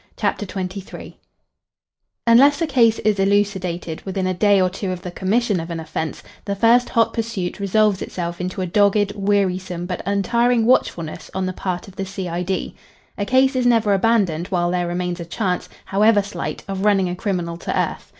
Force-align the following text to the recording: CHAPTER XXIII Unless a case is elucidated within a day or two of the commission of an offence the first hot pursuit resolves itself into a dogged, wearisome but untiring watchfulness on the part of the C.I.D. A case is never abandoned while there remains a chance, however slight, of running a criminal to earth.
CHAPTER 0.17 0.47
XXIII 0.47 1.19
Unless 2.25 2.59
a 2.59 2.65
case 2.65 2.97
is 3.05 3.19
elucidated 3.19 4.01
within 4.01 4.25
a 4.25 4.33
day 4.33 4.59
or 4.59 4.67
two 4.67 4.91
of 4.91 5.03
the 5.03 5.11
commission 5.11 5.59
of 5.59 5.69
an 5.69 5.79
offence 5.79 6.23
the 6.43 6.55
first 6.55 6.89
hot 6.89 7.13
pursuit 7.13 7.59
resolves 7.59 8.01
itself 8.01 8.41
into 8.41 8.61
a 8.61 8.65
dogged, 8.65 9.13
wearisome 9.15 9.85
but 9.85 10.01
untiring 10.07 10.65
watchfulness 10.65 11.29
on 11.35 11.45
the 11.45 11.53
part 11.53 11.87
of 11.87 11.97
the 11.97 12.05
C.I.D. 12.07 12.73
A 13.19 13.25
case 13.25 13.55
is 13.55 13.67
never 13.67 13.93
abandoned 13.93 14.47
while 14.47 14.71
there 14.71 14.87
remains 14.87 15.19
a 15.19 15.25
chance, 15.25 15.69
however 15.85 16.23
slight, 16.23 16.63
of 16.67 16.83
running 16.83 17.07
a 17.07 17.15
criminal 17.15 17.57
to 17.57 17.79
earth. 17.79 18.09